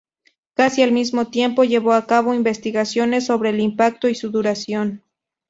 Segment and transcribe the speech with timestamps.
[0.55, 5.03] Casi al mismo tiempo llevó a cabo investigaciones sobre el impacto y su duración.